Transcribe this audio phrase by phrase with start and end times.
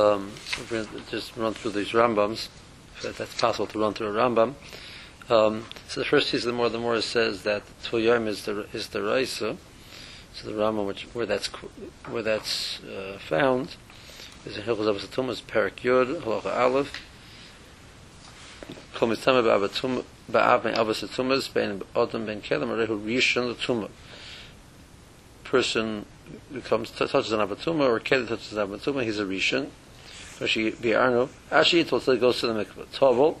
[0.00, 0.32] Um,
[1.10, 2.48] just run through these Rambams,
[3.04, 4.54] if that's possible to run through a Rambam.
[5.28, 8.88] Um, so the first of the more, the more says that Tvoyim is the is
[8.88, 9.56] the Raisa.
[10.32, 11.48] So the Rambam, which where that's
[12.08, 13.76] where that's uh, found,
[14.46, 16.92] is in Hilchos Abbas Tumas, Perak Yud, Halacha Aleph.
[18.94, 23.90] Kol Ba'abatum Ba'av Ben Abbas Tumas, Ben Odom Ben Kelim, Arehu Rishon Tumah.
[25.44, 26.06] Person
[26.52, 29.68] becomes touches an abatuma or kid touches an abatuma, he's a rishon.
[30.40, 31.28] Rashi bi'arnu.
[31.50, 32.86] Ashi until he goes to the mikvah.
[32.94, 33.36] Tovel.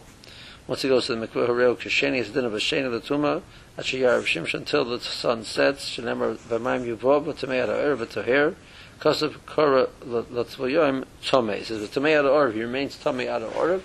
[0.66, 3.42] Once he goes to the mikvah, hareu kasheni is din of a sheni the tuma.
[3.78, 5.96] Ashi yarav shimshon until the sun sets.
[5.96, 8.54] Shenemar v'mayim yuvov v'tamei ad ha'er v'toher.
[9.00, 11.58] Kasav kora l'tzvoyoim tomei.
[11.58, 12.52] He says v'tamei ad ha'or.
[12.52, 13.80] He remains tomei ad ha'or.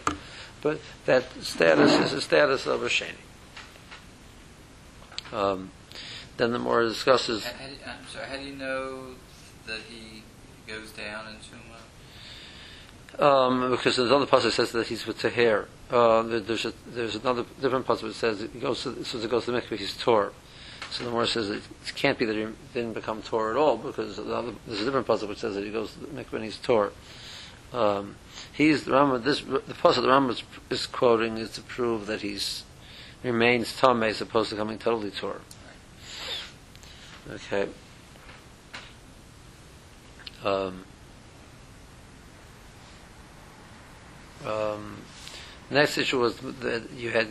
[0.61, 3.15] But that status is a status of a sheni.
[5.31, 5.71] Um,
[6.37, 7.45] then the more discusses.
[7.45, 9.15] How, do, I'm sorry, how do you know
[9.67, 10.23] that he
[10.67, 11.74] goes down in Tuma?
[13.19, 15.67] Um, because there's another that says that he's with Tahir.
[15.89, 19.45] Uh, there's a, there's another different passage that says he goes to, so he goes
[19.45, 20.33] to the mikveh, he's Tor.
[20.91, 21.63] So the more says it
[21.95, 25.07] can't be that he didn't become Tor at all because the other, there's a different
[25.07, 26.91] passage which says that he goes to the mikveh and he's Tor.
[27.73, 28.15] Um,
[28.53, 29.23] he's the Rambam.
[29.23, 32.63] This the passage the Rambam is, is quoting is to prove that he's
[33.23, 35.41] remains Tameh as opposed to coming totally Tor.
[37.29, 37.67] Okay.
[40.43, 40.85] Um,
[44.45, 44.97] um,
[45.69, 47.27] next issue was that you had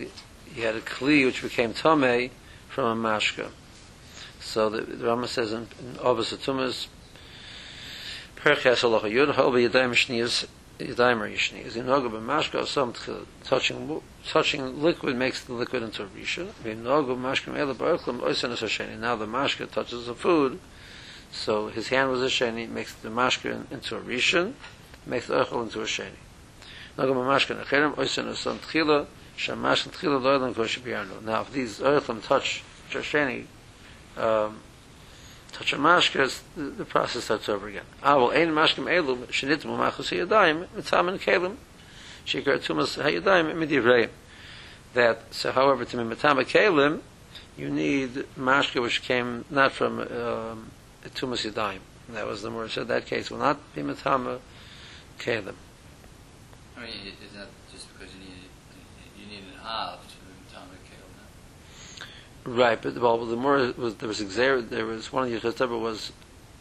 [0.54, 2.30] you had a kli which became tame
[2.68, 3.50] from a mashka.
[4.40, 6.88] So the, the Rama says in, in Obas Atumas,
[8.44, 9.34] yud
[10.78, 16.48] yadayim Noga b'mashka touching touching liquid makes the liquid into a rishon.
[16.64, 18.98] In Noga b'mashka me'ela b'archlam oisen as a sheni.
[18.98, 20.58] Now the mashka touches the food,
[21.30, 24.54] so his hand was a sheni, makes the mashka into a rishon,
[25.06, 26.23] makes the archel into a sheni.
[26.96, 29.06] no go mamash ken khalem oy sen tchilo tkhila
[29.36, 33.46] shamash tchilo do yadan kosh biano now if these earthen touch shashani
[34.16, 34.60] um
[35.52, 39.76] touch a mashkas the process starts over again ah well ein mashkem elu shenit mo
[39.76, 41.56] machos yadaim mitzamen kalem
[42.26, 44.08] shikar tumas hayadaim midivrei
[44.94, 47.00] that so however to mitzamen kalem
[47.56, 50.70] you need mashka which came not from um,
[51.14, 51.78] tumas yadaim
[52.08, 54.38] that was the more said so that case will not be mitzamen
[55.18, 55.54] kalem
[56.76, 58.50] I mean, i- is that just because you need
[59.18, 62.54] you need an av to Tama Kale?
[62.54, 65.80] Right, but well, the more was there was exer- there was one of the Yichas
[65.80, 66.12] was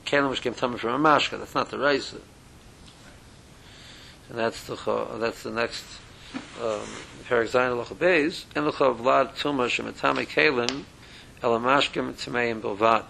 [0.05, 1.39] kelim which came tummy from a mashka.
[1.39, 2.13] That's not the rice.
[4.29, 4.75] And that's the
[5.19, 5.83] that's the next
[6.61, 6.81] um,
[7.27, 10.85] Perak Zayin Locha Beis and Locha Vlad Tuma Shemetame Kelim
[11.41, 13.03] El Mashkim Tmeim Bilvad.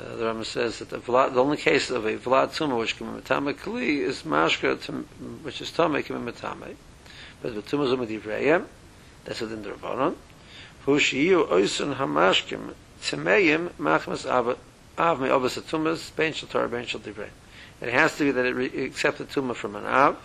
[0.00, 3.20] The Rambam says that the, the only case of a Vlad Tuma which can be
[3.20, 5.06] Metame Kli is Mashka Tum-
[5.42, 6.74] which is Tame can be Metame.
[7.42, 8.64] But the Tuma Zuma Divrayim,
[9.24, 10.16] that's within the Rabbanon.
[10.86, 12.72] Hu Shiyu Oisun Hamashkim
[13.02, 14.58] Tmeim Machmas Av
[14.98, 17.28] Av Me Obas Tumas Ben Shal Torah Ben Shal Divrayim.
[17.82, 20.16] It has to be that it re- accepted Tumah from an Av,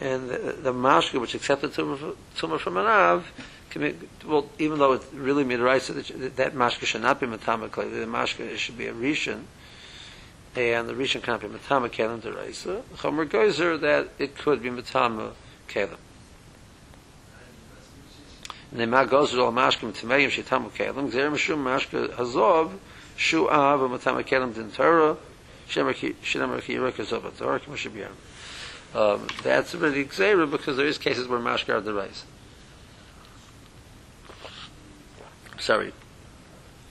[0.00, 2.14] and the, the mashka which accepted tumah,
[2.60, 3.26] from an av,
[4.26, 8.06] well, even though it really made right so that mashka should not be matama the
[8.06, 9.42] mashka should be a rishon,
[10.54, 12.82] and the rishon cannot be matama kelim to raisa.
[12.96, 15.32] Chomer gozer that it could be matama
[15.68, 15.96] kelim.
[18.72, 22.72] And the gozer al mashkim tmeim shitamu kelim gzer mishum mashka hazov
[23.16, 25.16] shu av matama kelim din Torah
[25.68, 28.08] shemer ki yirak hazov Torah k'moshe
[28.94, 31.92] um, that's really xera because there is cases where mashka are the
[35.58, 35.92] sorry,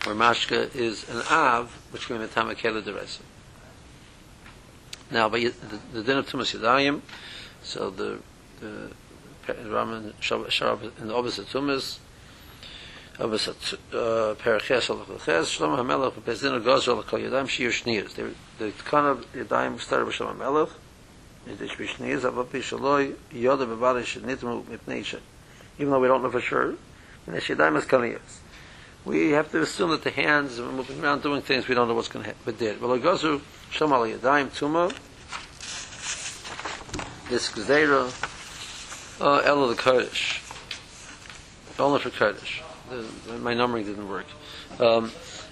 [0.04, 3.20] where mashka is an av, which we're going to time a kele deresa.
[5.12, 5.54] Now, but the,
[5.94, 7.02] the din of Tumas Yadayim,
[7.62, 8.20] so the,
[8.60, 8.90] the
[9.48, 12.00] Raman Shabbat in the Obis of Tumas,
[13.18, 13.56] Obis of
[13.94, 18.14] uh, Periches al Leches, Shalom HaMelech, Bezdin of Gozo al Kol Yadayim, Shir Shniyaz.
[18.58, 20.72] The Tkan of Yadayim started with Shalom HaMelech,
[21.48, 25.20] it is Shnirs, Abba Pishaloi, Yoda Bebali Shnitmu Mipnei
[25.78, 26.74] Even though we don't know for sure,
[27.28, 28.40] and the Shadayim is Kaliyas.
[29.06, 31.94] We have to assume that the hands are moving around doing things we don't know
[31.94, 32.42] what's going to happen.
[32.44, 32.82] But did.
[32.82, 34.90] Well, Gozu Shem Al Yadayim Tuma.
[37.30, 38.10] This Gzeira
[39.22, 40.42] uh, Ella the Kodesh.
[41.80, 42.62] Only for Kodesh.
[42.90, 44.26] The, my numbering didn't work.
[44.80, 45.12] Um,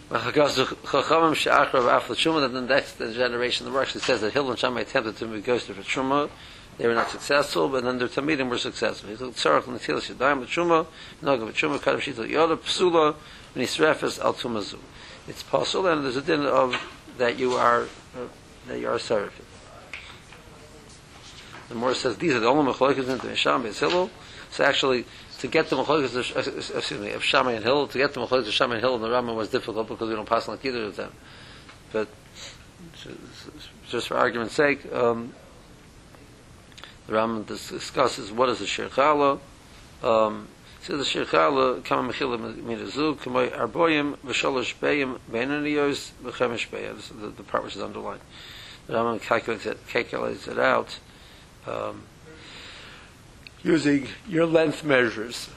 [0.09, 2.41] Chachamim she'achar of afla truma.
[2.41, 5.41] Then the next generation, the Bar actually says that Hillel and Shammai attempted to be
[5.41, 6.29] ghosted for truma.
[6.77, 9.09] They were not successful, but then their tamidim were successful.
[9.09, 10.87] He took tzarach and the shadayim with truma,
[11.21, 13.15] noga with truma, kadav shita yoda psula,
[13.55, 14.79] v'nisrefes al tumazu.
[15.27, 16.75] It's possible, and there's a din of
[17.17, 18.27] that you are uh,
[18.67, 19.39] that you are served.
[21.69, 24.09] The Morris says these are the only machlokas into Misham Beis Hillel.
[24.51, 25.05] So actually,
[25.39, 28.19] to get the machlokas, of, uh, excuse me, of Shammai and Hillel, to get the
[28.19, 30.63] machlokas of Shammai and Hillel in the Rambam was difficult because we don't pass like
[30.65, 31.11] either of them.
[31.91, 32.07] But
[33.89, 35.33] just for argument's sake, um,
[37.07, 39.39] the Rambam discusses what is a shirchala.
[40.03, 40.47] Um,
[40.83, 46.95] so the shirchala kama mechila minazu kama arboyim v'sholosh beyim benaniyos v'chemesh beyim.
[46.97, 48.19] This is the, the part which is underlined.
[48.87, 50.99] The Rambam calculates it, calculates it out
[51.65, 52.03] um,
[53.63, 55.49] using your length measures.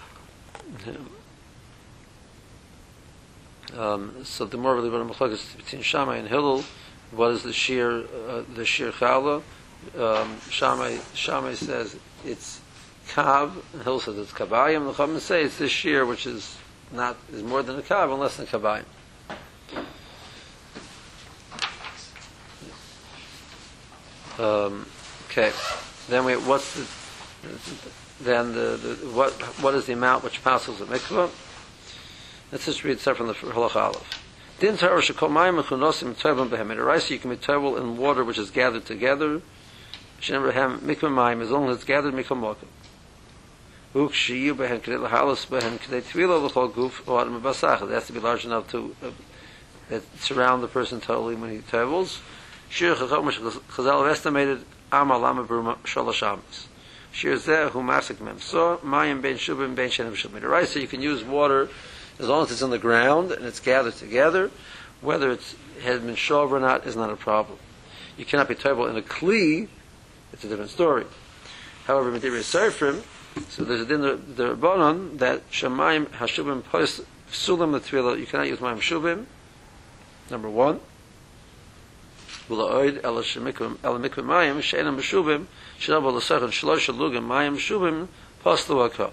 [3.76, 6.62] Um, so the more really what is between Shammai and Hillel,
[7.10, 9.42] what is the sheer uh, the sheer chala?
[9.98, 12.60] Um, Shammai Shammai says it's
[13.08, 14.86] kav, Hillel says it's kabayim.
[14.86, 16.56] The Chachamim say it's this sheer which is
[16.92, 18.84] not is more than a kav and less than kabayim.
[24.38, 24.86] Um,
[25.30, 25.50] okay,
[26.08, 26.86] then we what's the
[28.20, 29.32] then the, the what
[29.62, 31.30] what is the amount which passes a mikvah?
[32.52, 34.22] Let's just read stuff from the Halach Aleph.
[34.60, 36.70] Din Torah shekol mayim mechunosim tevel behem.
[36.70, 39.40] In a rice you can be tevel in water which is gathered together.
[40.20, 42.68] Shem behem mikvah mayim as long as it's gathered mikvah mokum.
[43.96, 47.80] Uk shiyu behem kedei lahalos behem kedei tvila l'chol guf or adam basach.
[47.80, 52.20] It has to be large enough to uh, surround the person totally when he tevels.
[52.68, 56.68] Shir chachom chazal have estimated amal lama bruma shalosh amas.
[57.10, 58.38] Shir zeh hu masik mem.
[58.38, 60.42] So mayim ben shubim ben shenem shubim.
[60.42, 61.70] A rice you can use water
[62.18, 64.50] as long as it's on the ground and it's gathered together,
[65.00, 67.58] whether it has been shov or not is not a problem.
[68.18, 69.68] You cannot be terrible in a kli,
[70.34, 71.06] it's a different story.
[71.86, 73.02] However, Mediri Seifrim,
[73.48, 77.00] so there's a din the Rabbanon that Shemaim Hashubim Pos
[77.30, 79.26] Sulam the Tefillah, you cannot use Mayim Shubim,
[80.30, 80.80] number one.
[82.48, 85.44] ולאוid אלא שמיקום אלא מיקום מים שאינם משובם
[85.78, 88.04] שנבוא לסכן שלוש לוגים מים משובם
[88.42, 89.04] פוסלו הכל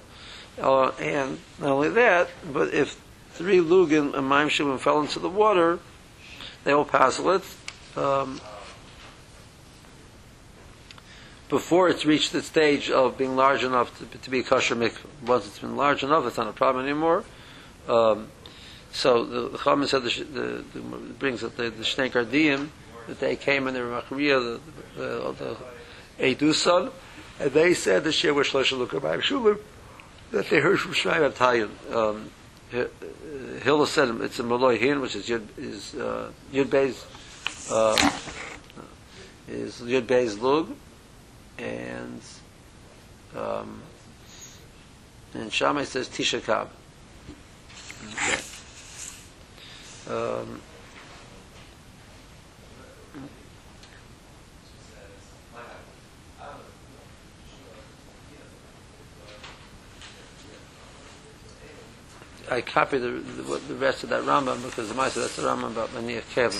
[0.57, 2.99] uh, and not only that, but if
[3.31, 5.79] three lugin and maim shubim fell into the water,
[6.63, 7.43] they will pass it
[7.97, 8.39] um,
[11.49, 15.05] before it's reached the stage of being large enough to, to be a kosher mikvah.
[15.25, 17.23] Once it's been large enough, it's not a problem anymore.
[17.87, 18.27] Um,
[18.91, 20.79] so the, the said the, the, the,
[21.19, 22.69] brings up the, the Shnei
[23.07, 24.59] that they came in the Machriya,
[24.95, 25.57] the, the,
[26.19, 26.91] the Eidusan,
[27.39, 29.59] and they said the Shir was Shlosh Lukar Maim Shubim,
[30.31, 31.93] that they heard from Shmuel Abtayin.
[31.93, 32.29] Um,
[33.61, 36.73] Hillel said it's a Malloy Hin, which is Yud, is, uh, Yud
[37.71, 38.09] uh,
[39.47, 40.75] is Yud Beis Lug,
[41.57, 42.21] and,
[43.35, 43.81] um,
[45.33, 46.69] and Shammai says Tisha Kab.
[48.13, 48.41] Okay.
[50.13, 50.61] Um,
[62.51, 65.71] I copied the, the, the rest of that Rambam because the Maisa that's the Rambam
[65.71, 66.59] about Maniach Kevin.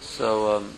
[0.00, 0.74] So um,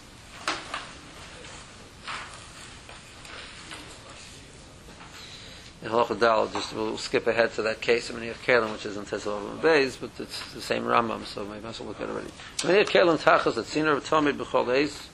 [5.88, 8.96] in Halacha Dal, just we'll skip ahead to that case of Maniach Kevin, which is
[8.96, 12.12] in Tesla Bays, but it's the same Rambam, so maybe I should look at it
[12.12, 12.30] already.
[12.58, 15.08] Maniach Kevin Tachas at Sinner of Tomid B'chol Eis.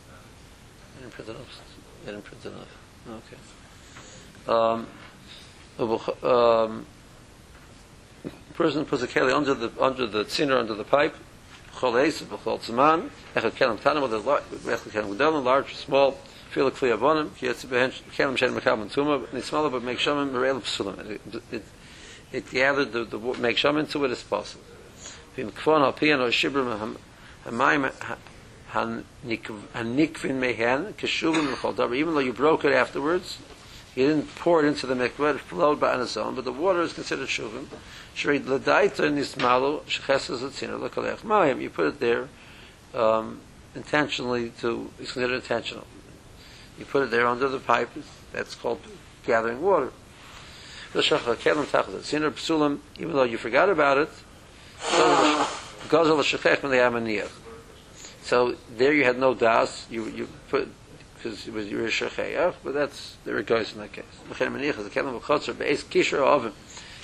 [0.97, 1.61] I didn't print it off.
[2.03, 2.69] I didn't print it off.
[3.09, 3.37] Okay.
[4.47, 4.87] Um,
[6.29, 6.87] um,
[8.55, 11.17] person puts a keli under the under the tzinner under the pipe.
[11.75, 13.11] Chol eis b'chol tzman.
[13.35, 16.19] Echad kelim tanim with a echad kelim gedolim, large small.
[16.55, 17.35] Feel a kli avonim.
[17.35, 19.29] Ki yetzi behen kelim shen mekam and tuma.
[19.29, 21.11] And it's smaller, but make shamim merel psulim.
[21.11, 21.65] It, it,
[22.31, 24.63] it gathered the, the make shamin to it as possible.
[25.35, 26.97] Vim kvon al pian or shibrim
[27.45, 27.91] hamayim
[28.71, 31.97] hanikvin mehen keshuvim l'chol davar.
[31.97, 33.39] Even though you broke it afterwards,
[33.97, 36.53] you didn't pour it into the mikveh, it flowed by on its own, but the
[36.53, 37.67] water is considered shuvim.
[38.15, 41.61] Shreid l'daita nismalu shecheses etzina l'kalech mayim.
[41.61, 42.29] You put it there
[42.95, 43.41] um,
[43.75, 45.85] intentionally to, it's considered intentional.
[46.79, 47.91] You put it there under the pipe,
[48.33, 48.81] that's called
[49.25, 49.93] gathering water.
[50.95, 51.03] Even
[53.13, 54.11] though you forgot about it,
[58.23, 60.69] so there you had no das, you, you put
[61.25, 64.05] because it was your shechayach, but that's there it goes in that case.
[64.31, 66.53] L'chen menich is a kelim b'chotzer be'es kisher.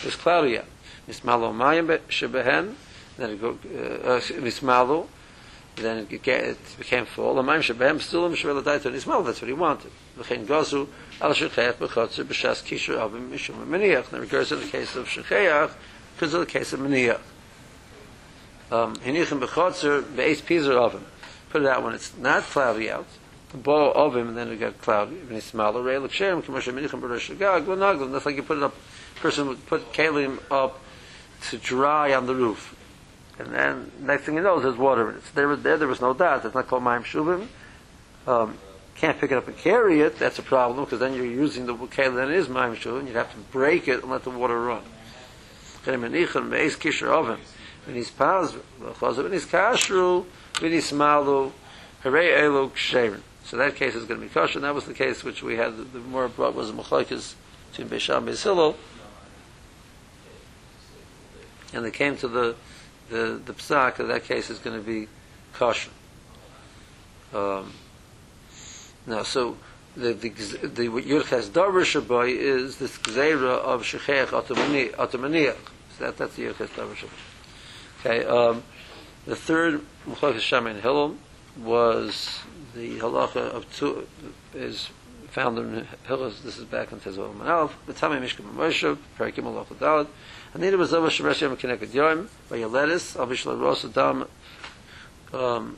[0.02, 0.66] It's cloudy yet.
[1.08, 2.74] Mismalo mayim shebehen,
[3.16, 5.06] then it go uh, mismalo,
[5.76, 7.34] then it, it became full.
[7.34, 9.24] The mayim shebehen still shebel adaita nismalo.
[9.24, 9.90] That's what he wanted.
[10.16, 10.88] L'chen gozu
[11.20, 14.10] al shechayach b'chotzer b'shas kisher oven mishum meniyach.
[14.10, 15.72] Then it goes in the case of shechayach
[16.14, 17.20] because of the case of meniyach.
[18.70, 21.04] Um, Hinichem b'chotzer be'es pizer oven.
[21.50, 23.06] Put it out when it's not cloudy out
[23.56, 25.18] bow of him, and then it got cloudy.
[25.18, 28.62] And he smiled, "Arei l'ksherim k'moshe minichem b'rosh gag v'naglim." That's like you put it
[28.62, 28.74] up.
[29.16, 30.80] Person would put kalim up
[31.48, 32.74] to dry on the roof,
[33.40, 35.22] and then next thing you know, there's water in it.
[35.22, 36.44] So there, there, there was no doubt.
[36.44, 37.46] It's not called ma'im shuvim.
[38.26, 38.58] Um,
[38.94, 40.18] can't pick it up and carry it.
[40.18, 43.06] That's a problem because then you're using the kalim that is ma'im shuvim.
[43.06, 44.82] You'd have to break it and let the water run.
[45.82, 45.92] So
[53.56, 54.60] that case is going to be kosher.
[54.60, 55.76] That was the case which we had.
[55.78, 57.34] The, the more brought was a machlokes
[57.70, 58.74] between Beisham and Beis
[61.72, 62.56] and they came to the
[63.10, 65.08] the the psak that that case is going to be
[65.52, 65.90] kosher.
[67.34, 67.72] Um,
[69.06, 69.56] now, so
[69.96, 70.28] the the
[70.66, 75.56] the what Yurches Darish Shabai is this gzeira of Shechech Otomaniach.
[75.98, 77.04] So that that's the Yurches Darish
[78.00, 78.24] Okay.
[78.24, 78.62] Um,
[79.26, 81.16] the third Machlokes Shammai and Hillel
[81.58, 82.40] was
[82.74, 84.06] the halacha of two
[84.54, 84.88] is
[85.28, 86.42] found in Hilchos.
[86.42, 87.72] This is back in Manalf.
[87.86, 90.06] The Tamei Mishkan Moshe Perikim Halacha Dalad.
[90.52, 94.26] And neither was Zava Shemesh Yom Keneged Yom by Yaletis Avish LaRosa Dam.
[95.32, 95.76] Um,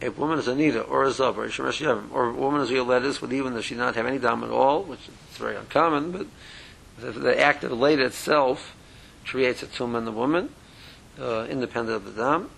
[0.00, 2.60] a woman is a nida or a zav or a shemesh yavim, or a woman
[2.60, 5.36] is a yoledis with even though she not have any dam at all, which is
[5.38, 6.26] very uncommon, but
[6.98, 8.76] the, the act of leda itself
[9.24, 10.50] creates a tumah in the woman,
[11.18, 12.50] uh, independent of the dam.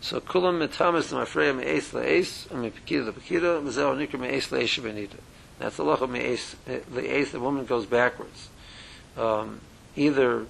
[0.00, 5.16] So kulam mitamis mafreya me'es le'es, and me'pekida le'pekida, mezeo nikra me'es le'es shebenida.
[5.58, 8.48] That's the locha me'es le'es, the woman goes backwards.
[9.16, 9.60] Um,
[9.96, 10.46] either,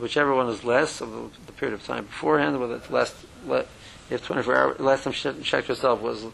[0.00, 3.14] whichever one is less of the, the period of time beforehand, whether it's less,
[3.46, 3.64] le,
[4.10, 6.26] if 24 hours, last time she checked herself was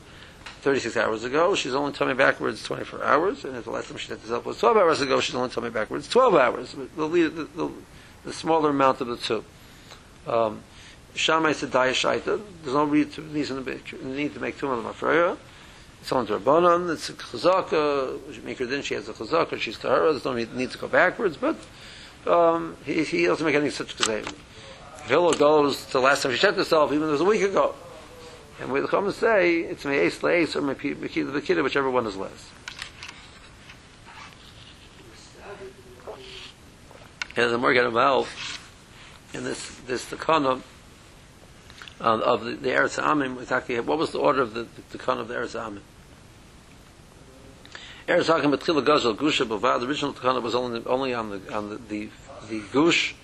[0.62, 4.08] 36 hours ago, she's only me backwards 24 hours, and if the last time she
[4.08, 6.72] checked herself was 12 hours ago, she's only me backwards 12 hours.
[6.96, 7.70] The, the, the,
[8.24, 9.44] the smaller amount of the two.
[10.26, 10.62] Um,
[11.14, 12.40] Shammai said Dayashaita.
[12.62, 15.36] There's no reason to need to make two of them afreya.
[16.12, 16.92] On Rabbanon.
[16.92, 18.58] It's a chazaka.
[18.58, 19.58] Her then she has a chazaka.
[19.58, 20.12] She's tahara.
[20.12, 21.36] There's no need, to go backwards.
[21.36, 21.56] But
[22.26, 24.32] um, he, he doesn't make any such kazayim.
[25.06, 27.42] Hillel goes to the last time she checked herself, even though it was a week
[27.42, 27.74] ago.
[28.60, 32.50] And we come and say it's me'es le'es or me'kida v'kida, whichever one is less.
[37.36, 38.30] And the get involved
[39.34, 40.62] in this this takana
[42.00, 45.20] uh, of the, the Eretz Amim, exactly what was the order of the, the takana
[45.20, 45.80] of the Eretz Amim?
[48.06, 49.80] Eretz Amim Betchila Gazal Gusha Bavad.
[49.80, 52.08] The original takana was only only on the on the the,
[52.48, 53.16] the gush,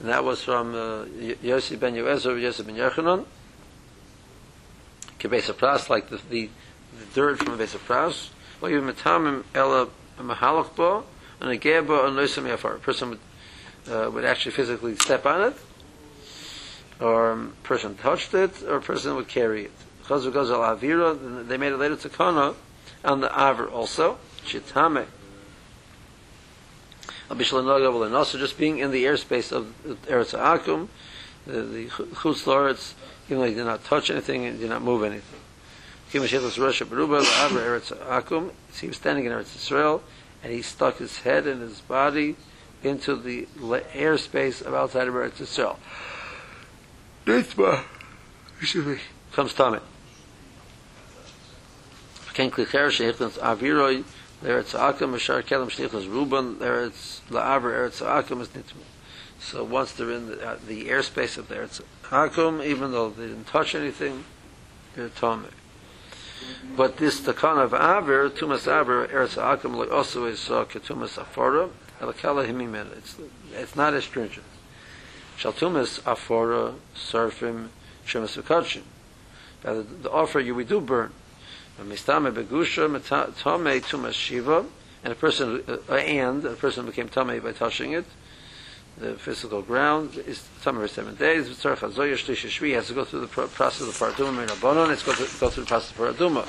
[0.00, 3.26] and that was from uh, Yossi ben Yoezer, Yossi ben Yechanan.
[5.18, 6.48] Kebesa Pras, like the, the,
[6.98, 8.30] the dirt from a Besa Pras.
[8.60, 11.04] Or you Metamim Ela Mahalach Bo,
[11.40, 12.76] and a Geba and Noisam Yafar.
[12.76, 13.20] A person would,
[13.90, 15.56] uh, would actually physically step on it,
[17.00, 19.72] or a person touched it, or a person would carry it.
[20.06, 22.54] Chazu al Avira, they made it later to Kana,
[23.04, 24.18] on the Aver also.
[24.44, 25.06] Chitame.
[27.30, 29.74] And also just being in the airspace of
[30.06, 30.88] Eretz Akum,
[31.46, 32.94] the, the Chutz Loretz,
[33.26, 35.40] even though he did not touch anything and did not move anything.
[36.10, 36.44] He was standing
[39.24, 40.02] in Eretz Israel,
[40.42, 42.36] and he stuck his head and his body
[42.82, 43.46] into the
[43.94, 45.78] airspace of outside of Eretz Israel.
[47.24, 47.84] Nitma,
[48.60, 48.98] excuse me,
[49.32, 49.78] comes Tommy.
[52.34, 52.50] Ken
[54.74, 58.48] Akum Mashar Kelam Eretz La'aver Akum is.
[59.38, 63.26] So once they're in the, uh, the airspace of the Eretz Akum, even though they
[63.26, 64.24] didn't touch anything,
[64.94, 65.48] they're Tommy.
[66.76, 71.70] But this takana of Aver, Tumas Aver, Eretz Akum, also is uh, Ketumas Afora,
[72.00, 72.96] Elakala Himimena.
[72.96, 73.16] It's,
[73.52, 74.46] it's not as stringent.
[75.38, 77.68] Shaltumas Afora, Surfim,
[78.06, 78.82] Shemas V'Kachim.
[79.62, 81.12] The, the offer you we do burn.
[81.78, 82.88] the mistame begusha
[83.38, 84.66] tome to mashiva
[85.04, 88.04] and a person uh, uh and a person became tome by touching it.
[88.98, 91.48] The physical ground is summer seven days.
[91.48, 94.90] With sarfa zoyesh tish shvi has to go through the process of parduma and abonon
[94.90, 96.46] it's got to go through the process of parduma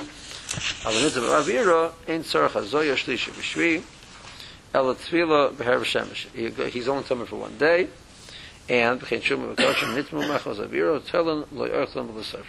[0.85, 3.81] aber nit aber wir in sarfa zoyesh tish shvi
[4.73, 6.27] el tsvila beher shamish
[6.69, 7.87] he's only summer for one day.
[8.69, 12.43] And b'chein shum with kosher mitzvah mach was a lo yorchlam with the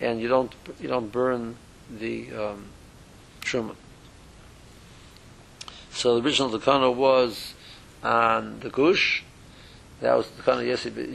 [0.00, 1.56] and you don't you don't burn
[1.90, 2.66] the um,
[3.40, 3.74] truma.
[5.90, 7.54] So the original dekana was
[8.02, 9.24] on the gush,
[10.00, 11.06] that was the of Yosef ben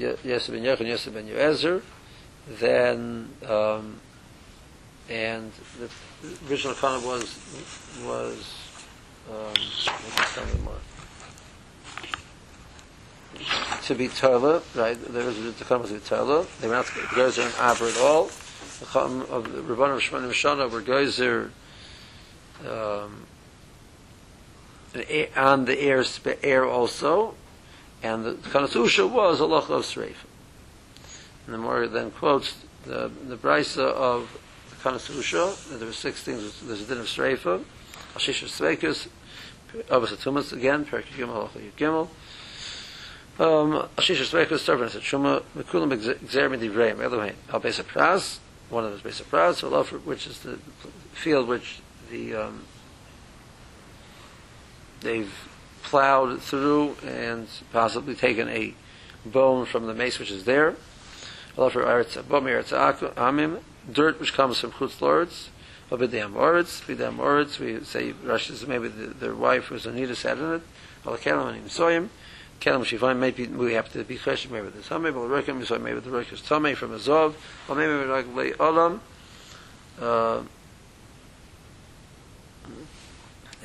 [0.63, 1.81] Yechon, Yosef ben Yoezer,
[2.47, 4.01] then, um,
[5.09, 5.89] and the
[6.49, 7.39] original kind was,
[8.05, 8.53] was,
[9.31, 9.53] um.
[13.83, 14.97] To be Torah, right?
[15.13, 16.45] There was the kind to be Torah.
[16.61, 18.29] They were not Gezer and Aber at all.
[18.79, 21.51] Chacham of the Rabbanim Shemanim Shana were Geyser
[22.67, 23.25] um,
[25.35, 26.03] on the air,
[26.43, 27.35] air also,
[28.01, 30.25] and the Kanasusha was a loch of Sreifa.
[31.45, 34.29] And the more then quotes the, the Brisa of
[34.69, 37.63] the Kanasusha, that there were six things, there's a din of Sreifa,
[38.15, 39.07] Ashisha Sveikus,
[39.89, 42.07] Abbas Atumas again, Perik Gimel, Halacha Gimel,
[43.39, 48.39] um, Ashisha Sveikus, servants at Shuma, Mekulam Exer Midivrei, Elohim, Al Praz,
[48.73, 50.57] one of those Besa Praz, Alof, which is the
[51.13, 52.65] field which the, um,
[55.01, 55.33] they've
[55.83, 58.73] plowed through and possibly taken a
[59.25, 60.75] bone from the mace which is there.
[61.55, 61.75] Dirt
[64.19, 65.49] which comes from Chutz Lords,
[65.91, 70.15] or Bidam Oretz, Bidam Oretz, we say Rashi says maybe the, their wife was Anita
[70.15, 70.61] sat in it,
[71.05, 72.07] Allah Kelam and Soyim,
[72.63, 76.00] Kelam Shifayim, maybe we have to be question maybe the Tameh, but Rekim Yisoy, maybe
[76.00, 77.36] the Rekim is Tameh from Azov,
[77.67, 79.01] or maybe like Lei Olam,
[80.01, 80.41] uh,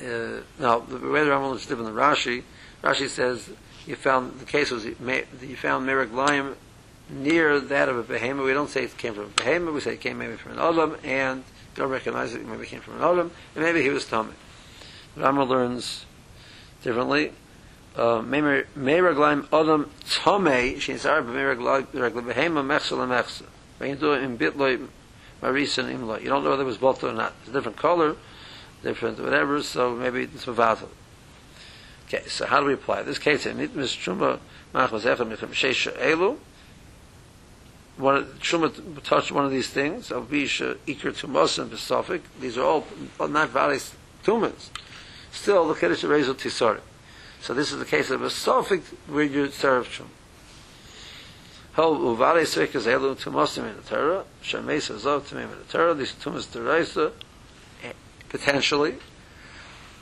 [0.05, 2.43] uh, now the way the Rambam is different than Rashi.
[2.83, 3.49] Rashi says
[3.87, 4.95] you found the case was you
[5.57, 6.55] found Merek Liam
[7.09, 8.47] near that of a behemoth.
[8.47, 9.75] We don't say it came from a behemoth.
[9.75, 11.45] We say it came maybe from an olam, and
[11.76, 12.45] don't recognize it.
[12.45, 14.35] Maybe it came from an olam, and maybe he was tummy.
[15.17, 16.05] Rambam learns
[16.83, 17.33] differently.
[17.99, 18.05] You
[26.28, 27.33] don't know whether it was both or not.
[27.40, 28.17] It's a different color
[28.83, 30.88] different whatever, so maybe it's mavatal.
[32.07, 33.47] Okay, so how do we apply this case?
[33.47, 34.38] In it mis truma
[39.02, 40.11] touched one of these things.
[40.11, 42.23] Of bisha iker tumos and besofik.
[42.40, 42.87] These are all
[43.28, 43.83] not valid
[44.23, 44.71] tumors.
[45.33, 46.81] Still, the kiddush rezel tisorim.
[47.40, 50.09] So this is the case of a sofik where you serve truma.
[51.75, 54.25] Hol uvale sekas elu tumosim in the Torah.
[54.42, 55.95] Shemes azov tumim in the Torah.
[55.95, 57.12] These tumas deraisa
[58.28, 58.95] potentially.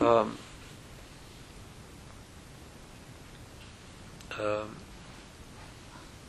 [0.01, 0.39] Um,
[4.39, 4.77] um,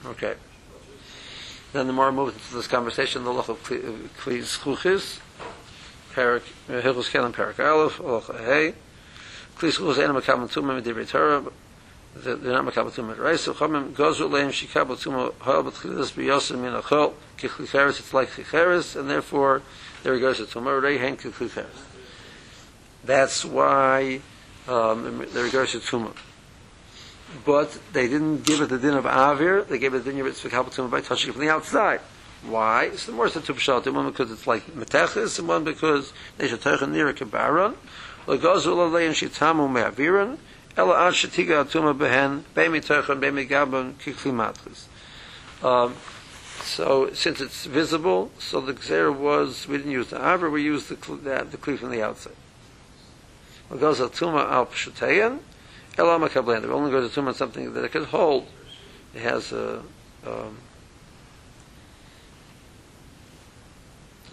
[0.05, 0.36] okay.
[1.73, 5.19] Then the more moves into this conversation, the loch of Kli Schuchis,
[6.13, 8.73] Perik, Hilchus Kelim Perik Aleph, Loch Hey,
[9.57, 11.43] Kli Schuchis Enam Akam Tumah Medivri Torah,
[12.15, 17.13] they're not Makabal Tumah Reis, Chomim Gozu Leim Shikabal Tumah Hal B'Tchilis B'Yosim Min Achol,
[17.39, 19.63] Kichlicheres, it's like Chicheres, and therefore
[20.03, 21.65] there goes to Tumah Rei Hen Kichlicheres.
[23.03, 24.21] That's why
[24.67, 26.15] um, there goes to Tumah.
[27.43, 30.27] But they didn't give it the din of Avir, they gave it the din of
[30.27, 32.01] Tzvikabal Tumah by touching it from the outside.
[32.43, 32.91] Why?
[32.95, 36.47] So the more the two pshat, one because it's like meteches, and one because they
[36.47, 37.75] should take a near a kibaron.
[38.27, 40.35] לא גוזו עליהם שיתהמו מאווירן,
[40.77, 44.87] אלא עד שתיגע התומה בהן, בין מתוכן, בין מגבן, ככלי מטריס.
[45.63, 45.93] Um,
[46.63, 50.89] so since it's visible, so the Xer was, we didn't use the Avra, we used
[50.89, 52.35] the, the, the Kli from the outside.
[53.71, 55.39] It goes to Tuma al Pshateyan,
[55.97, 56.63] El Amakablan.
[56.63, 58.47] It only goes atuma Tuma something that it could hold.
[59.15, 59.81] It has a,
[60.25, 60.57] um,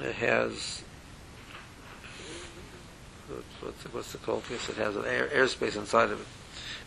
[0.01, 0.84] it has
[3.65, 4.43] what's it, what's it called?
[4.51, 6.27] Yes, it has an air, airspace inside of it.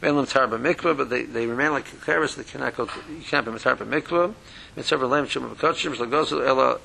[0.01, 2.35] Mainly mitzarba mikvah, but they, they remain like kekeres.
[2.35, 2.85] They cannot go.
[2.85, 4.33] To, you can't be mitzarba mikvah.
[4.75, 6.79] Mitzarba lem shum v'kotshim shlegosu ela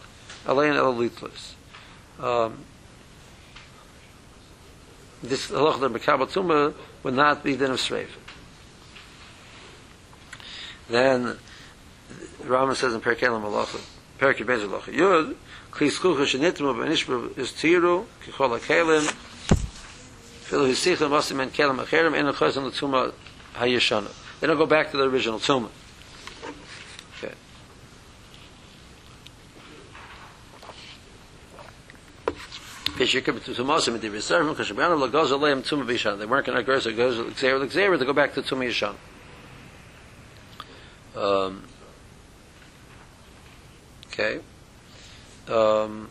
[0.47, 1.55] alein ela litlis.
[2.19, 2.65] Um,
[5.23, 8.09] this halach that mekabel tumah would not be din of sreifa.
[10.89, 11.39] Then
[12.45, 13.81] Rama says in Perkelim Halacha,
[14.19, 15.35] Perkei Beis Halacha Yud,
[15.71, 19.15] Kli Skucha Shenitmu B'Nishba is Tiru, Kichol HaKelim,
[20.53, 23.13] Filu Hisichel Masim En Kelim HaKerim, En HaChazan L'Tuma
[23.55, 24.13] HaYeshana.
[24.39, 25.71] They don't go back to the original Tuma.
[27.17, 27.33] Okay.
[32.99, 33.07] They
[36.27, 36.91] weren't going to go to
[37.23, 38.97] L'Gzeir L'Gzeir, to go back to Tuma Yeshana.
[41.17, 41.63] Um,
[44.09, 44.41] okay.
[45.49, 46.11] Um,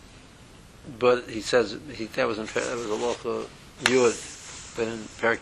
[0.97, 3.47] but he says he, that was in that was a locha
[3.84, 5.39] Yud, but in Perk,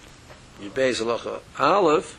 [0.62, 2.18] Yud Beis Alocha Aleph,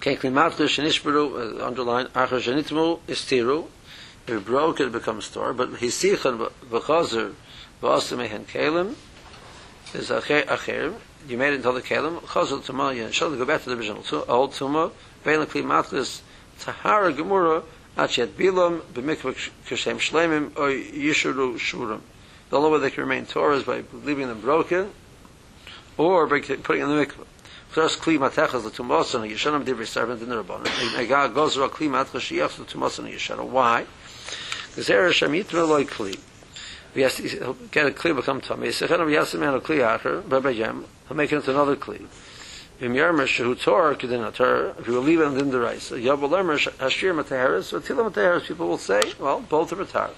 [0.00, 3.66] Okay, Kli mark the eh, underline, Acha Shnitmu, Istiru,
[4.26, 7.34] if you broke it, becomes Tor, but Hisichan, V'chazer,
[7.82, 8.94] V'asim, Ehen, Kelim,
[9.92, 10.94] is Acher, Acher,
[11.28, 14.26] you made it into the Kelim, Chazer, Tumah, Yen, Shal, go back to the Bishan,
[14.26, 14.90] Ol, Tumah,
[15.22, 16.22] Ve'en, Kli, Matlis,
[16.60, 17.62] Tahara, Gemurah,
[17.98, 22.00] Atchiat, Bilam, B'mikvah, Kishem, Shlemim, O, Yishuru, Shurim.
[22.50, 24.90] The only way they can remain Torah is by leaving them broken,
[25.96, 27.26] or by putting in the mikvah.
[27.68, 30.98] First, kli matechas the tumosan yishanam divrei servant in the rabbanon.
[30.98, 33.44] Ega gozra kli matechas shiyach the tumosan yishana.
[33.44, 33.86] Why?
[34.74, 36.18] Gezer Hashem Yitma Loi Kli.
[36.94, 38.68] He has to get a Kli become Tomei.
[38.68, 42.06] Yisachenu V'yasem Man a Kli Acher, Bebe Yem, he'll make it into another Kli.
[42.80, 45.90] V'im Yermer Shehu Tor, Kedin Tor, if you will leave it in the Reis.
[45.90, 50.10] Yabal Lermer Hashir Mateharis, Vatila Mateharis, people will say, well, both are Matar.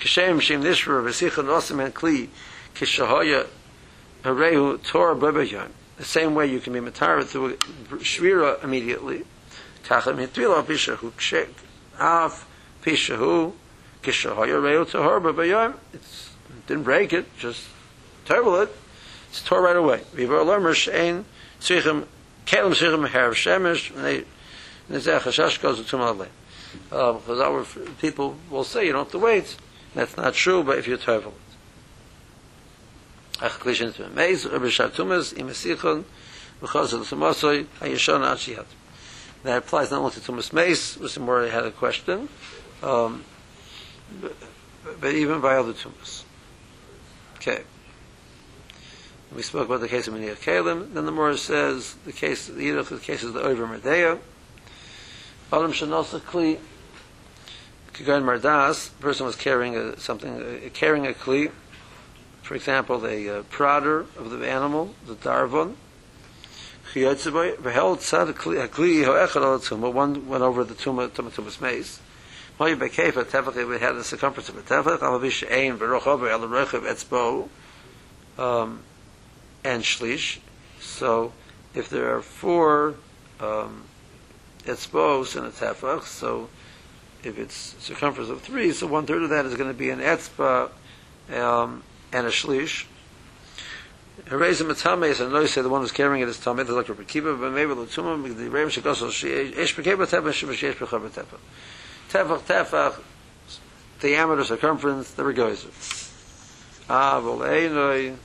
[0.00, 2.28] Kishem Shem Nishra, V'sichon Osem and Kli,
[2.74, 3.46] Kishahoya,
[4.22, 5.54] Harehu Tor Bebe
[5.98, 7.56] The same way you can be Matar through
[7.98, 9.24] Shvira immediately.
[9.84, 11.50] Pishahu Kshek,
[11.98, 12.46] Av
[12.82, 13.52] Pishahu,
[14.02, 15.74] Kishahoya Yem.
[15.92, 16.30] It's,
[16.66, 17.66] didn't break it, just
[18.24, 18.74] terrible it.
[19.28, 20.00] It's tore right away.
[20.14, 21.24] Shein,
[22.46, 24.24] Herav Shemesh, they,
[24.90, 26.28] Nizeh Hashash goes to Tumale.
[26.90, 27.64] Uh, because our
[28.00, 29.56] people will say you don't have to wait.
[29.94, 31.34] That's not true, but if you're terrible.
[33.42, 36.04] Ach klishin to meiz, Rabbi Shatumas, Imesichon,
[36.60, 38.66] because of the Samasoi, Hayashon Achiyat.
[39.42, 42.28] That applies not only to Tumas Meis, which the more had a question,
[42.82, 43.24] um,
[44.20, 44.36] but,
[45.00, 46.24] but even by other Tumas.
[47.36, 47.62] Okay.
[49.34, 50.92] We spoke about the case of Miniyah Kalim.
[50.92, 54.18] Then the Morah says the case, the Yidduch, the case of the Over Merdea.
[55.52, 56.58] Adam Shanosa Kli,
[58.00, 61.50] Kigan Mardas, the person was carrying a, something, uh, carrying a Kli,
[62.40, 63.42] for example, the uh,
[64.18, 65.74] of the animal, the Darvon.
[69.60, 72.00] Tumah, one went over the Tumah, Tumah Tumah's mace.
[72.58, 76.20] We had the circumference of a Alavish Ein, Verochov,
[76.82, 77.48] Etzbo,
[78.42, 78.82] um,
[79.62, 80.38] and shlish.
[80.80, 81.34] So
[81.74, 82.94] if there are four
[83.40, 83.84] um,
[84.64, 86.48] etzbos in a tefach, so
[87.22, 90.00] if it's circumference of three, so one third of that is going to be an
[90.00, 90.70] etzba
[91.32, 92.86] um, and a shlish.
[94.24, 97.34] Hereza metames, and notice say the one who's carrying it is tamid, like a Kiva,
[97.34, 101.38] but maybe the tumah, the reim shekosel, sheesh bekeba tefach, sheesh bekeba tefach.
[102.10, 103.00] Tefach, tefach,
[104.00, 106.06] diameter, circumference, the regoizer.
[106.88, 108.16] Ah, vol einoi,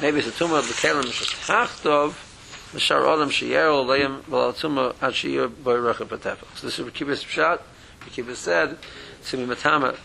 [0.00, 2.31] maybe it's a tumah of the kelim shetachtov
[2.72, 6.56] mishar adam sheyero leim v'al tumah ad sheyir boy rechav b'tefach.
[6.56, 7.60] So this is Rekibbas Pshat.
[8.00, 8.78] Rekibbas said,
[9.22, 9.96] Simi Matama,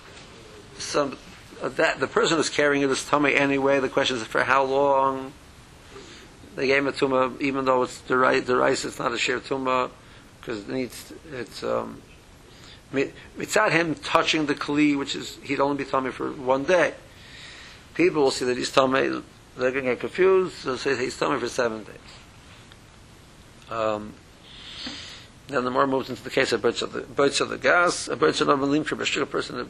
[0.77, 1.17] some,
[1.61, 3.79] uh, that, the person who's carrying it is tummy anyway.
[3.79, 5.33] The question is for how long.
[6.55, 9.91] They gave a tumah, even though it's the rice, it's not a share tumah,
[10.39, 12.01] because it needs, it's, um,
[12.91, 16.95] mitzad him touching the kli, which is, he'd only be tummy for one day.
[17.93, 19.21] People will see that he's tummy
[19.57, 21.95] they're going to get confused, so say he's tummy for seven days.
[23.69, 24.13] Um,
[25.47, 28.07] then the more moves into the case of birds of the birds of the gas,
[28.07, 29.69] a birds of the for a person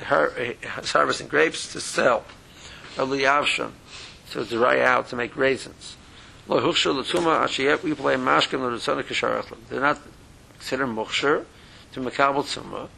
[0.00, 2.24] is harvesting grapes to sell,
[2.96, 3.72] or liyavsham,
[4.30, 5.96] to dry out to make raisins.
[6.48, 9.58] Lo huksher l'tuma ashiyet we play mashkim l'rutzana kisharachlim.
[9.68, 9.98] They're not
[10.54, 11.44] considered muksher
[11.92, 12.88] to makabel tzuma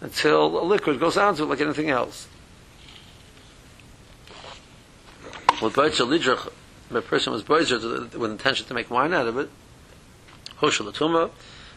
[0.00, 2.26] until a liquid goes on to it like anything else.
[5.60, 6.50] Boitzer Lidrach,
[6.90, 9.50] a person was Boitzer with intention to make wine out of it,
[10.60, 11.30] Hoshel Latuma,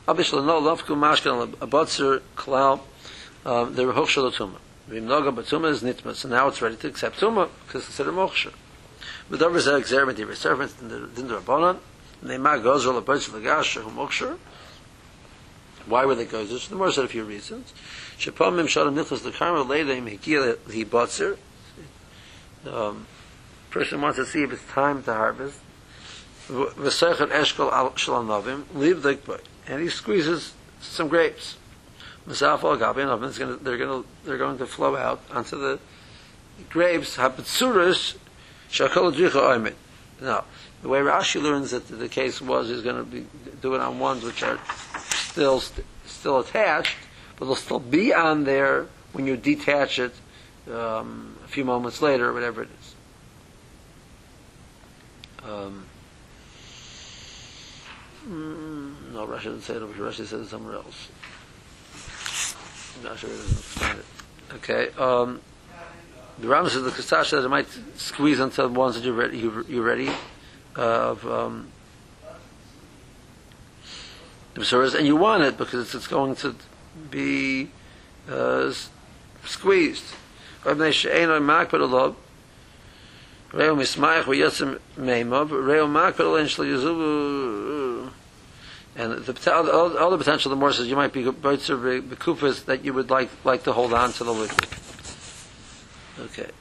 [0.08, 2.82] Abishal no Lafku Mashkan a Botzer Klal,
[3.46, 4.58] um, were Hoshel Latuma.
[4.88, 8.13] Vim Noga Batuma is Nitma, so now it's ready to accept Tuma, because it's considered
[8.13, 8.54] Moksha.
[9.30, 11.78] With over Zeh Exeriment, the servants in the Rabbanon,
[12.22, 14.38] they mag Gozral a Boitzer Lagash, who Moksha,
[15.86, 16.69] why were they Gozers?
[16.69, 17.74] The more said a few reasons.
[18.17, 20.17] Shapam Mim Shalom Nichlas Lekarma, later he
[20.72, 21.38] he Botzer,
[22.69, 23.06] um,
[23.69, 25.60] person wants to see if it's time to harvest.
[26.48, 29.18] V'sechet eshkol al shalanovim, leave the
[29.68, 31.58] and he squeezes some grapes.
[32.28, 35.80] Masaf al gabi and they're going to they're going to flow out onto the
[36.70, 37.18] grapes.
[40.22, 40.44] Now,
[40.82, 43.26] the way Rashi learns that the case was, he's going to be
[43.62, 44.60] doing on ones which are
[45.00, 45.62] still
[46.06, 46.96] still attached,
[47.38, 50.14] but they'll still be on there when you detach it
[50.72, 52.96] um, a few moments later, or whatever it is.
[55.50, 55.86] Um,
[58.28, 60.06] mm, no, Rashi didn't say it here.
[60.06, 61.10] Rashi said it somewhere else.
[63.18, 64.06] Sure it doesn't explain it.
[64.56, 64.90] Okay.
[64.98, 65.42] Um,
[66.40, 69.38] the Rambam says the Kasash says it might squeeze until once that you're ready.
[69.38, 70.10] You, you're ready
[70.78, 71.68] uh, of um,
[74.54, 76.56] the Besuras, and you want it because it's, it's going to
[77.12, 77.70] be
[78.30, 78.74] uh,
[79.46, 80.06] squeezed.
[83.54, 88.12] Reo mismayach v'yotzim meimov, reo makbel en shlo yuzuvu.
[88.96, 92.84] And the, all, all the potential, the more says you might be boitzer bekufas that
[92.84, 94.68] you would like like to hold on to the liquid.
[96.20, 96.52] Okay.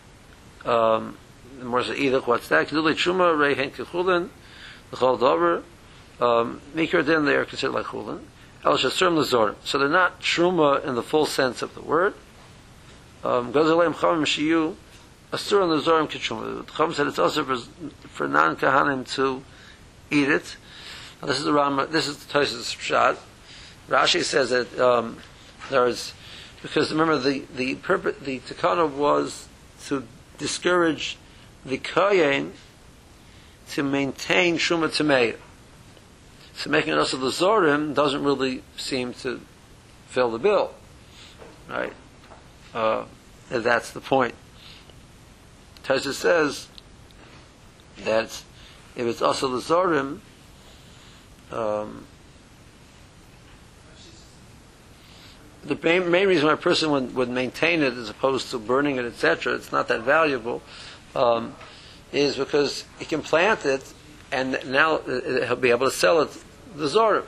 [0.64, 1.18] Um,
[1.58, 2.68] the more says either what's that?
[2.68, 4.28] Kedulei truma rei hen kechulin,
[4.90, 5.62] the chol dover,
[6.22, 8.20] um, Mikra Din, they are considered like Chulin.
[8.64, 9.56] El Shasurim Lazorim.
[9.64, 12.14] So they're not Truma in the full sense of the word.
[13.24, 14.76] Um, Gozalem Chamim Shiyu,
[15.32, 16.66] Asur and Lazorim Kitruma.
[16.66, 17.56] The Chum said it's also for,
[18.08, 19.42] for non-Kahanim to
[20.10, 20.56] eat it.
[21.20, 23.16] Now, this is the Rama, this is the Tosis.
[23.88, 25.18] Rashi says that um,
[25.70, 26.12] there's,
[26.60, 29.48] because remember the, the purpose, the Takana was
[29.86, 30.04] to
[30.36, 31.16] discourage
[31.64, 32.50] the Kayin
[33.70, 35.36] to maintain Shuma Tameya.
[36.54, 39.40] So making it also the Zorim doesn't really seem to
[40.08, 40.74] fill the bill.
[41.70, 41.94] Right?
[42.74, 43.04] Uh,
[43.48, 44.34] that's the point.
[45.84, 46.68] Taisa says
[48.04, 48.42] that
[48.96, 50.20] if it's also the Zorim,
[51.50, 52.06] um,
[55.64, 58.96] the main, main reason why a person would, would maintain it as opposed to burning
[58.96, 60.62] it, etc., it's not that valuable,
[61.14, 61.54] um,
[62.12, 63.92] is because he can plant it
[64.32, 66.30] and now uh, he'll be able to sell it
[66.74, 67.24] the Zorim.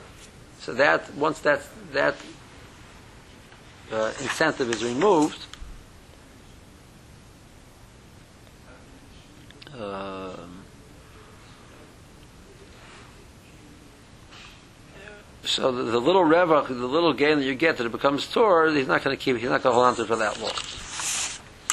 [0.59, 1.61] So that, once that,
[1.93, 2.15] that
[3.91, 5.45] uh, incentive is removed,
[9.79, 10.63] um,
[15.43, 18.69] so the, the little revach, the little gain that you get that it becomes tor,
[18.69, 19.37] he's not going to keep.
[19.37, 20.51] He's not going to hold on to it for that long.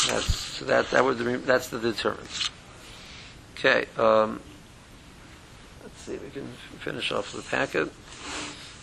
[0.09, 2.51] That's so that that that's the deterrent.
[3.55, 3.87] Okay.
[3.97, 4.41] Um,
[5.83, 6.17] let's see.
[6.17, 6.47] We can
[6.81, 7.91] finish off the packet.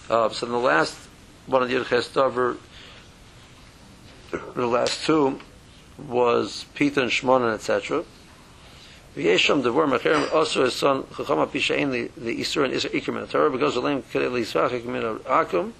[0.09, 0.97] Uh, so in the last
[1.45, 2.57] one of the Yerches Dover,
[4.31, 5.39] the last two
[6.07, 8.05] was Peter and Shmona, etc.
[9.15, 13.27] V'yesham devor macherim also his son chacham apishain the the Isur and Isur Iker min
[13.27, 15.73] Torah because Elim kedei lisvach min akum.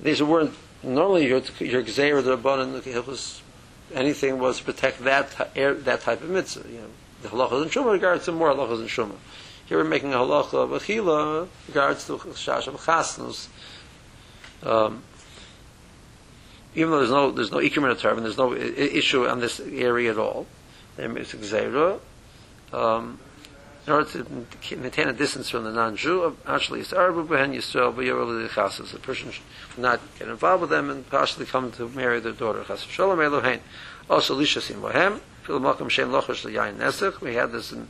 [0.00, 3.42] These weren't normally your your gzeir the rabbanon it was
[3.94, 6.68] anything was to protect that that type of mitzvah.
[6.68, 6.86] You know,
[7.22, 9.14] the halachas and shuma regards to more halachas and shuma.
[9.66, 13.48] Here we're making a halacha of achila regards to shash of chasnus.
[14.62, 15.02] Um,
[16.74, 20.12] even though there's no there's no in Torah, and there's no issue on this area
[20.12, 20.46] at all,
[20.96, 22.00] it's a gzeira.
[22.72, 23.18] Um,
[23.86, 28.48] in order to maintain a distance from the non-Jew, actually, it's Arbu Behen Yisrael B'Yorel
[28.48, 28.92] Chasas.
[28.92, 29.42] The person should
[29.76, 32.64] not get involved with them and partially come to marry their daughter.
[32.76, 33.58] Shalom Elohein.
[34.08, 35.20] Also, Lisha Sim Bohem.
[35.42, 37.20] Fil Malcolm Shem Lochash Yain Nesach.
[37.20, 37.88] We had this in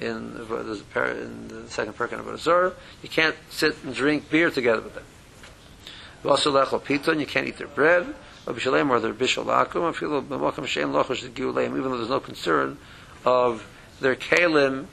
[0.00, 2.74] in the, in the second perkin of Azor.
[3.02, 5.04] You can't sit and drink beer together with them.
[6.24, 7.20] Also, Lechol Piton.
[7.20, 8.14] You can't eat their bread.
[8.46, 9.94] Abishalem or their Bishal Akum.
[9.94, 11.78] Fil Malcolm Shem Lochash Giuleim.
[11.78, 12.78] Even though there's no concern
[13.24, 13.64] of
[14.00, 14.86] their kalim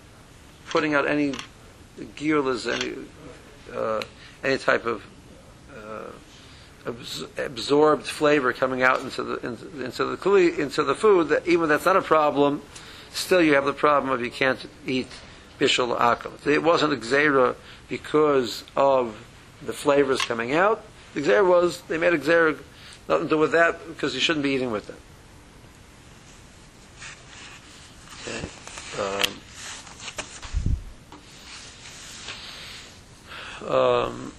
[0.70, 1.34] putting out any
[2.00, 2.96] gearless, any
[3.74, 4.02] uh,
[4.44, 5.04] any type of
[5.76, 6.12] uh,
[6.88, 11.30] abs- absorbed flavor coming out into the into, into the kli- into the food.
[11.30, 12.62] That even that's not a problem.
[13.12, 15.08] Still, you have the problem of you can't eat
[15.60, 16.46] bishul akal.
[16.46, 17.56] It wasn't a gzera
[17.90, 19.18] because of
[19.66, 20.84] the flavors coming out.
[21.14, 22.60] The gzera was they made a gzera
[23.10, 24.98] nothing to do with that because you shouldn't be eating with them.
[28.98, 29.06] Um,
[33.70, 34.34] um,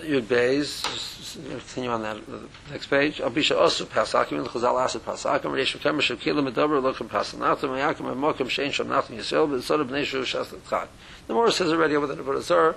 [0.00, 3.18] Yud Beis, continue on that the next page.
[3.18, 5.50] Abisha also pasakim and chazal asid pasakim.
[5.52, 9.80] Reish Mekem Shekila Medaber Lokim Pasanatim Yakim and Mokim Shein Sham Natim Yisrael but sort
[9.80, 10.88] of Neshu Shasat Chak.
[11.26, 12.74] The Morris says already over the Nebuchadnezzar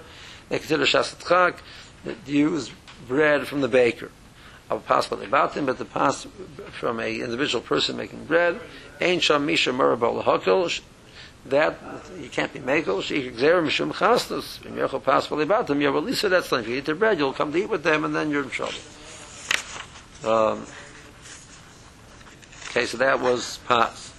[0.50, 1.62] they consider Shasat Chak
[2.04, 2.70] that use
[3.08, 4.12] bread from the baker.
[4.68, 6.26] Of possible them, but the pass
[6.72, 8.60] from a individual person making bread.
[9.00, 10.82] Ein Sham Misha Merabal Hakel
[11.48, 11.78] that
[12.20, 13.04] you can't be megal.
[13.04, 14.60] She gzera mishum chastus.
[14.64, 16.62] You're possible about them, you're at least that's time.
[16.62, 18.50] If you eat their bread, you'll come to eat with them, and then you're in
[18.50, 18.74] trouble.
[20.24, 20.66] Um,
[22.70, 24.12] okay, so that was pas.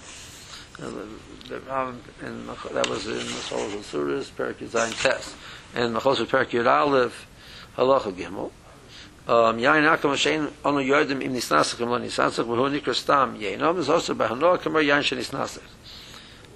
[0.79, 1.59] And the, the,
[2.73, 5.35] that was in the Solas of Suras, Perak Zayin Tes.
[5.75, 7.27] And Machos of Perak Yud Aleph,
[7.77, 8.51] Halacha Gimel.
[9.27, 13.89] Um, Yain Akam Hashem Onu Yodim Im Nisnasach Lo Nisnasach V'hu Nikra Stam Yeinom is
[13.89, 15.61] also Bahanoah Kamar Yain Shenisnasach.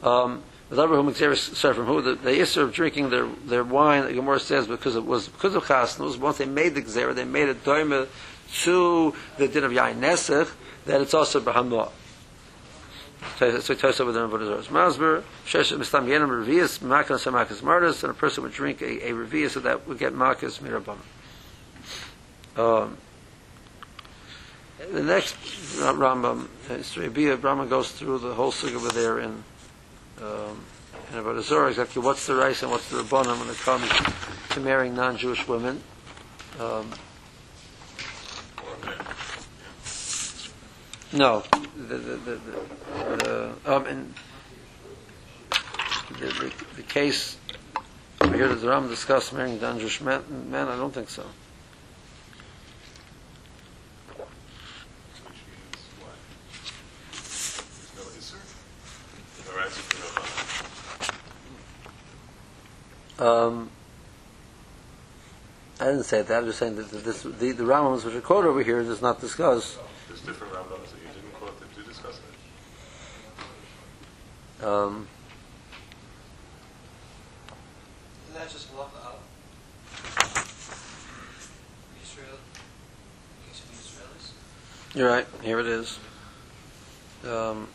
[0.07, 4.95] Um, from who the, the issue of drinking their, their wine, the Gemara says, because
[4.95, 6.15] it was because of chasnus.
[6.15, 8.07] Once they made the gzera, they made it doima
[8.63, 10.49] to the din of yain nesach.
[10.85, 11.91] That it's also b'hamnoah.
[13.37, 17.61] So it tells over the Rebbe Zor's Masber, Shesh Mistam Yenim Revius, Makas and Makas
[17.61, 20.97] Mardus, and a person would drink a, a Revius so that would get Makas Mirabam.
[22.57, 22.97] Um,
[24.91, 25.35] the next
[25.79, 27.09] Rambam, history,
[27.41, 29.43] Rambam goes through the whole over there in
[30.21, 30.59] um,
[31.11, 33.89] and about a exactly what's the rice and what's the rabbanon when it comes
[34.51, 35.83] to marrying non-Jewish women.
[36.59, 36.89] Um,
[41.11, 41.43] no,
[41.75, 42.39] the, the, the,
[42.95, 44.13] the, um, and
[46.19, 47.37] the, the, the case
[48.21, 51.25] we hear the Ram discuss marrying dangerous men, men, I don't think so.
[54.15, 54.27] Which
[55.49, 56.15] means what?
[57.11, 58.39] There's no Isser?
[59.45, 60.41] No answer for no
[63.21, 63.69] Um,
[65.79, 66.35] I didn't say that.
[66.39, 69.21] I'm just saying that this, the, the Rambams which are quoted over here does not
[69.21, 69.77] discuss.
[70.07, 72.19] There's different Rambams that you didn't quote that do discuss
[74.59, 74.65] it.
[74.65, 75.07] Um,
[78.29, 79.19] Isn't that just love out?
[82.03, 82.37] Israel,
[83.47, 84.95] used to be Israelis?
[84.95, 85.27] you're right.
[85.43, 85.99] Here it is.
[87.23, 87.67] Um,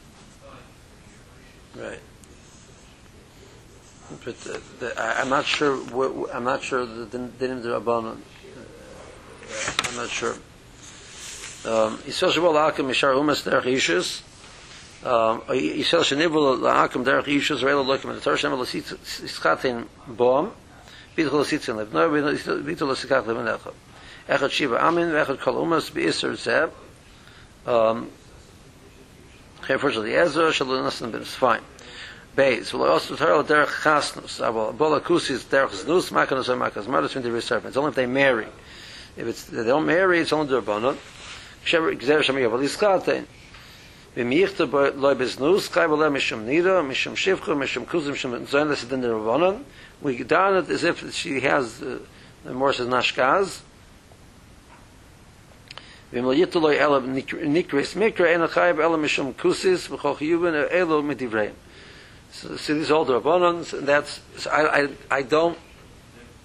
[4.26, 5.76] But uh, the, I, I'm not sure.
[5.76, 8.16] What, I'm not sure the dinim derabbanon.
[8.16, 10.32] Uh, I'm not sure.
[11.64, 14.22] Um, Yisrael shabal la'akim mishar umas derech ishus.
[15.06, 20.50] Um, Yisrael shenibul la'akim derech ishus re'el lokim and the Torah shemal l'sitzatin bom
[21.16, 23.72] bitul l'sitzin lev no bitul l'sikach lev necha
[24.28, 26.72] echad shiva amin echad kol umas b'isr zeb
[27.64, 28.10] um,
[29.66, 31.60] First of the Ezra, Shalom Nasan ben fine.
[32.36, 32.72] base.
[32.72, 37.22] Will also throw their khasnus abo bolakusi is their khasnus makanus and makas mothers in
[37.22, 38.46] the reserve it's only if they marry.
[39.16, 40.98] If it's they don't marry it's only their bonus.
[41.64, 43.24] Shever gzer shami abo iskaten
[44.14, 48.84] be michte bei leibes nus kaibele mishum nido mishum shivkhu mishum kuzim shum zayn das
[48.84, 49.60] in the bonus
[50.00, 51.98] we down it as if she has uh,
[52.44, 53.62] the morses nashkaz.
[56.12, 56.98] ווען מיר יטלוי אלע
[57.42, 61.22] ניקריס מיקרא אין דער קייב אלע מישום קוסיס בכוח יובן אלע מיט
[62.36, 65.56] So, see these older abundance, and that's so I, I I don't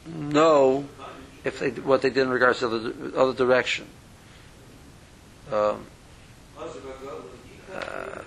[0.07, 0.85] know
[1.43, 3.87] if they what they did in regards to the other direction.
[5.51, 5.85] Um,
[6.57, 8.21] uh,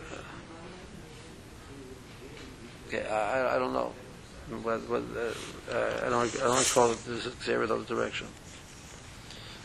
[2.89, 3.95] okay, I, I- don't know.
[4.63, 8.27] What, what, uh, uh, I don't I don't call it the other direction.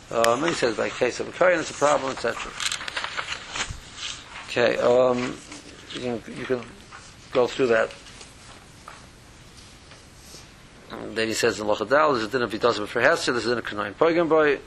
[0.10, 2.50] Um, he says by case of a Kohen, it's a problem, etc.
[4.48, 5.36] Okay, um,
[5.92, 6.62] you can you can
[7.32, 7.94] go through that.
[10.92, 13.34] And then he says in Lochadal, this is din if he does it for Hester,
[13.34, 14.60] this is a Kanaim Poigan boy.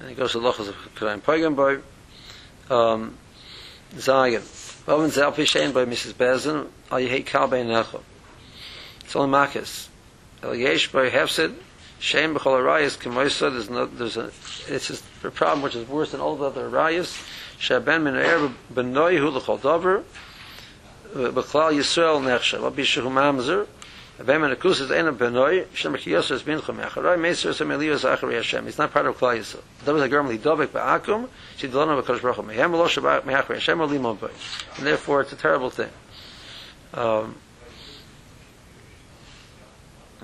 [0.00, 1.78] And he goes to Lochas of Kanaim Poigan boy.
[2.74, 3.16] Um,
[3.94, 4.42] Zayin.
[4.88, 6.14] Oven Zalpi Shein by Mrs.
[6.14, 8.02] Bezin, Al Yehi Kal Bein Necho.
[9.04, 9.88] It's only Makis.
[10.42, 11.54] El Yesh by Hefsid,
[12.00, 14.30] Shein B'chol Arayas, Kemoisa, there's no, there's a,
[14.68, 17.22] it's just a problem which is worse than all the other Arayas.
[17.58, 20.04] Shaben Min Er B'noi Hu L'chol Dover,
[21.15, 23.63] בכלל ישראל נחשב, על פי שהוא ממזר,
[24.19, 28.37] ובהם הנקוס is אין בנוי, שם כי יוסר is בינכו מאחורי, מייסר is המליאס אחרי
[28.37, 28.67] השם.
[28.67, 29.61] It's not part of כלל ישראל.
[29.83, 33.85] דבר זה גרם לדבק בעכום, שדלנו בקדוש ברוך הוא מהם, ולא שבא מאחורי השם, או
[33.85, 34.27] לימון בו.
[34.77, 35.89] And therefore it's a terrible thing.
[36.93, 37.35] Um,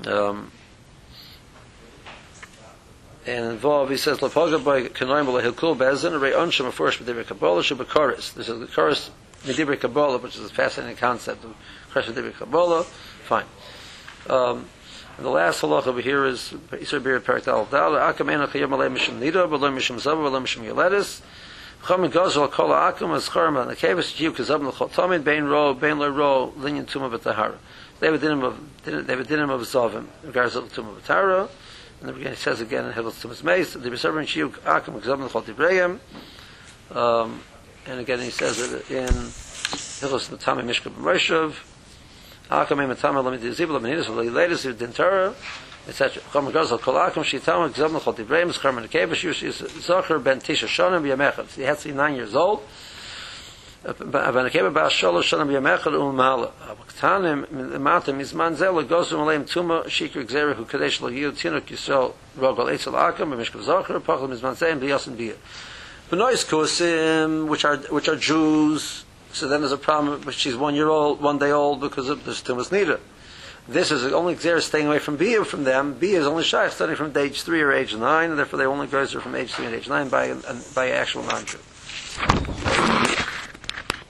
[0.06, 0.52] um,
[3.26, 7.26] and involved, he says, Lapoga by Kanoim Bala Hilkul Bezin, Ray Onsham, of course, Medivir
[7.26, 8.34] Kabbalah, Shabakaris.
[8.34, 9.10] This is the chorus,
[9.45, 11.55] Medivir Kabbalah, which is a fascinating concept of
[11.93, 12.85] Chorus Medivir Kabbalah.
[12.85, 13.45] Fine.
[14.29, 14.67] Um,
[15.17, 18.71] and the last halach over here is Isra Bir Perak Dal Dal, Akam Ena Chayam
[18.71, 21.21] Alei Mishim Nida, Bala Mishim Zava, Bala Mishim Yeledis,
[21.83, 25.75] Chom Gazal Kol Akum, as Charma, and the Kavis Jiv, Kazab L'chol Tomid, Bein Ro,
[25.75, 27.57] Bein Le Ro, Linyan Tumah V'Tahara.
[28.01, 31.49] They were dinim of, they were dinim of Zovim, in regards to the Tumah V'Tahara,
[32.01, 35.45] and then it says again in Hilchos Tumas Meis, the Beservant Shiuk Akim Gzam L'chol
[35.45, 36.01] Tibreyim,
[36.97, 37.41] um,
[37.86, 41.54] and again he says it in Hilchos Natami Mishka B'Moshev,
[42.50, 45.34] Akim Em Natami Lamid Yiziv Lamid Yiziv Lamid Yiziv Lamid Yiziv
[45.88, 46.22] etc.
[46.32, 50.68] Chom Gazal Kol Akim Shitam Gzam L'chol Tibreyim, Zchar Men Kevish Yush Zocher Ben Tisha
[50.68, 51.56] Shonim B'Yamechad.
[51.56, 52.62] He had to be nine years old,
[54.34, 56.48] ונקבה בעל שלוש שנים ביום אחד ולמעלה.
[56.68, 61.72] אבל קטנים למטה מזמן זה לגוזם עליהם תומה שיקר גזרה הוא כדי שלא יהיו תינוק
[61.72, 64.80] ישראל רוגל עץ על עקם במשכב זוכר פחד מזמן זה הם
[66.11, 69.05] Benois Kusim, which are which are Jews.
[69.33, 70.21] So then there's a problem.
[70.25, 73.01] But she's one year old, one day old because of the Tumas Nida.
[73.67, 75.95] This is only Xer staying away from B from them.
[75.95, 78.87] B is only shy studying from age three or age nine, and therefore they only
[78.87, 80.35] goes from age three and age nine by
[80.75, 81.59] by actual non-Jew.